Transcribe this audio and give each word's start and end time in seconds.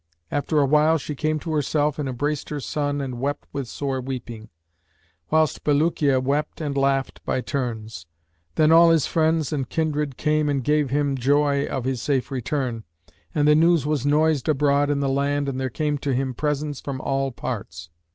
After 0.31 0.59
awhile 0.59 0.97
she 0.97 1.13
came 1.13 1.37
to 1.41 1.53
herself 1.53 1.99
and 1.99 2.09
embraced 2.09 2.49
her 2.49 2.59
son 2.59 3.01
and 3.01 3.19
wept 3.19 3.45
with 3.53 3.67
sore 3.67 4.01
weeping, 4.01 4.49
whilst 5.29 5.63
Bulukiya 5.63 6.19
wept 6.19 6.59
and 6.59 6.75
laughed 6.75 7.23
by 7.23 7.39
turns. 7.39 8.07
Then 8.55 8.71
all 8.71 8.89
his 8.89 9.05
friends 9.05 9.53
and 9.53 9.69
kindred 9.69 10.17
came 10.17 10.49
and 10.49 10.63
gave 10.63 10.89
him 10.89 11.15
joy 11.19 11.67
of 11.67 11.83
his 11.85 12.01
safe 12.01 12.31
return, 12.31 12.83
and 13.35 13.47
the 13.47 13.53
news 13.53 13.85
was 13.85 14.03
noised 14.03 14.49
abroad 14.49 14.89
in 14.89 15.01
the 15.01 15.07
land 15.07 15.47
and 15.47 15.61
there 15.61 15.69
came 15.69 15.99
to 15.99 16.15
him 16.15 16.33
presents 16.33 16.81
from 16.81 16.99
all 16.99 17.31
parts. 17.31 17.91